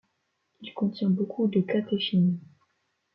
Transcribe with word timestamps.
Il 0.61 0.73
contient 0.73 1.11
beaucoup 1.11 1.45
de 1.47 1.61
catéchine. 1.61 2.39